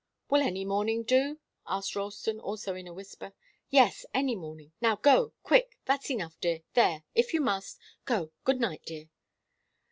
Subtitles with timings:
[0.31, 3.33] "Will any morning do?" asked Ralston, also in a whisper.
[3.69, 4.71] "Yes, any morning.
[4.81, 5.77] Now go quick.
[5.85, 7.77] That's enough, dear there, if you must.
[8.05, 9.11] Go good night dear!"